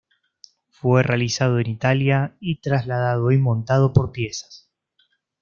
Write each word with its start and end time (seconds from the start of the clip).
Fue 0.71 1.03
realizado 1.03 1.59
en 1.59 1.67
Italia 1.69 2.35
y 2.39 2.59
trasladado 2.59 3.31
y 3.31 3.37
montado 3.37 3.93
por 3.93 4.11
piezas. 4.11 4.67